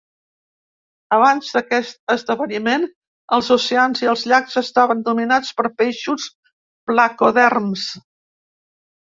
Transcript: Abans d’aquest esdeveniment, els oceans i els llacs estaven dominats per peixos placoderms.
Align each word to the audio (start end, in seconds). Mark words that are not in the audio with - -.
Abans 1.17 1.49
d’aquest 1.57 1.99
esdeveniment, 2.13 2.85
els 3.37 3.51
oceans 3.57 4.01
i 4.05 4.09
els 4.15 4.25
llacs 4.33 4.57
estaven 4.63 5.05
dominats 5.11 5.53
per 5.61 5.67
peixos 5.83 6.27
placoderms. 6.91 7.87